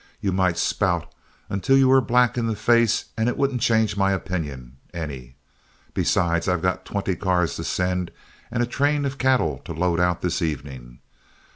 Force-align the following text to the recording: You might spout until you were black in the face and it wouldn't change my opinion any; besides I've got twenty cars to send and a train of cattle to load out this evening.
You 0.19 0.31
might 0.31 0.57
spout 0.57 1.13
until 1.47 1.77
you 1.77 1.87
were 1.87 2.01
black 2.01 2.35
in 2.35 2.47
the 2.47 2.55
face 2.55 3.05
and 3.15 3.29
it 3.29 3.37
wouldn't 3.37 3.61
change 3.61 3.95
my 3.95 4.13
opinion 4.13 4.77
any; 4.95 5.35
besides 5.93 6.47
I've 6.47 6.63
got 6.63 6.85
twenty 6.85 7.15
cars 7.15 7.55
to 7.57 7.63
send 7.63 8.09
and 8.49 8.63
a 8.63 8.65
train 8.65 9.05
of 9.05 9.19
cattle 9.19 9.59
to 9.63 9.73
load 9.73 9.99
out 9.99 10.23
this 10.23 10.41
evening. 10.41 11.01